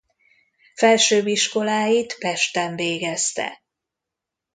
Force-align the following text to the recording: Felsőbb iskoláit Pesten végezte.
Felsőbb 0.75 1.27
iskoláit 1.27 2.15
Pesten 2.19 2.75
végezte. 2.75 3.63